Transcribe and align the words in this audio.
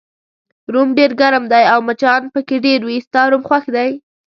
روم 0.73 0.89
ډېر 0.97 1.11
ګرم 1.21 1.43
دی 1.51 1.63
او 1.73 1.79
مچان 1.87 2.21
پکې 2.33 2.55
ډېر 2.65 2.79
وي، 2.87 2.97
ستا 3.07 3.21
روم 3.31 3.43
خوښ 3.47 3.63
دی؟ 3.75 3.89